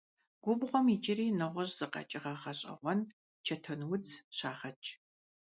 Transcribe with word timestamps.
Губгъуэм 0.43 0.85
иджыри 0.93 1.35
нэгъуэщӀ 1.39 1.73
зы 1.77 1.87
къэкӀыгъэ 1.93 2.33
гъэщӀэгъуэн– 2.41 2.99
чэтэнудз- 3.45 4.09
щагъэкӀ. 4.37 4.89